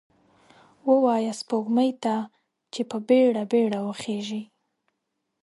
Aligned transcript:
ووایه 0.91 1.33
سپوږمۍ 1.39 1.91
ته، 2.03 2.15
چې 2.73 2.81
په 2.89 2.97
بیړه، 3.07 3.43
بیړه 3.51 3.79
وخیژئ 3.87 4.43